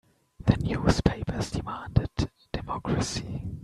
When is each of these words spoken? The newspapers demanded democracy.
The 0.43 0.57
newspapers 0.57 1.51
demanded 1.51 2.31
democracy. 2.51 3.51